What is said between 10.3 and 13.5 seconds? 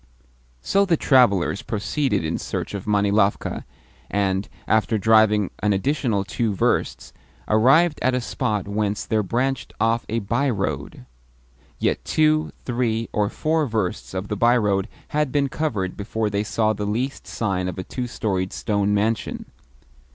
road. Yet two, three, or